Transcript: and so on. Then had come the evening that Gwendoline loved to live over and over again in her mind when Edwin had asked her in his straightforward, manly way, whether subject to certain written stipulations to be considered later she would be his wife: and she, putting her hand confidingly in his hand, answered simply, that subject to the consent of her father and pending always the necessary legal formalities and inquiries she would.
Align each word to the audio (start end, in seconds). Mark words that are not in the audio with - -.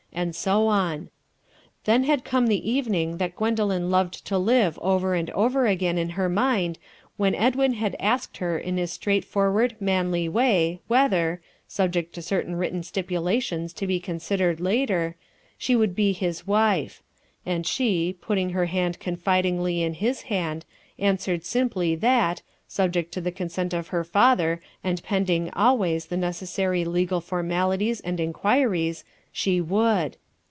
and 0.13 0.35
so 0.35 0.67
on. 0.67 1.09
Then 1.85 2.03
had 2.03 2.25
come 2.25 2.47
the 2.47 2.69
evening 2.69 3.15
that 3.17 3.33
Gwendoline 3.33 3.89
loved 3.89 4.25
to 4.25 4.37
live 4.37 4.77
over 4.81 5.15
and 5.15 5.29
over 5.29 5.65
again 5.67 5.97
in 5.97 6.09
her 6.11 6.27
mind 6.27 6.77
when 7.15 7.33
Edwin 7.33 7.75
had 7.75 7.95
asked 7.97 8.35
her 8.37 8.59
in 8.59 8.75
his 8.75 8.91
straightforward, 8.91 9.73
manly 9.79 10.27
way, 10.27 10.81
whether 10.89 11.41
subject 11.65 12.13
to 12.15 12.21
certain 12.21 12.55
written 12.57 12.83
stipulations 12.83 13.71
to 13.71 13.87
be 13.87 14.01
considered 14.01 14.59
later 14.59 15.15
she 15.57 15.77
would 15.77 15.95
be 15.95 16.11
his 16.11 16.45
wife: 16.45 17.01
and 17.45 17.65
she, 17.65 18.11
putting 18.19 18.49
her 18.49 18.65
hand 18.65 18.99
confidingly 18.99 19.81
in 19.81 19.93
his 19.93 20.23
hand, 20.23 20.65
answered 20.99 21.45
simply, 21.45 21.95
that 21.95 22.41
subject 22.67 23.13
to 23.13 23.21
the 23.21 23.31
consent 23.31 23.73
of 23.73 23.87
her 23.87 24.03
father 24.03 24.61
and 24.83 25.01
pending 25.03 25.49
always 25.51 26.07
the 26.07 26.17
necessary 26.17 26.83
legal 26.83 27.21
formalities 27.21 28.01
and 28.01 28.19
inquiries 28.19 29.05
she 29.33 29.61
would. 29.61 30.17